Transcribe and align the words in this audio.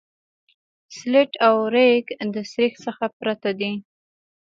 سلټ 0.97 1.31
او 1.47 1.55
ریګ 1.73 2.05
د 2.33 2.35
سریښ 2.51 2.73
څخه 2.85 3.05
پرته 3.19 3.49
دي 3.59 3.73